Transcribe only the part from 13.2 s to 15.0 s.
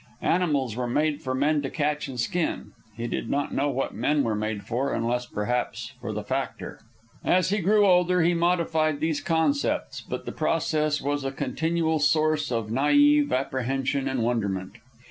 apprehension and wonderment.